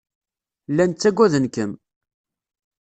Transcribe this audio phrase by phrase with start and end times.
[0.71, 1.71] Llan ttagaden-kem.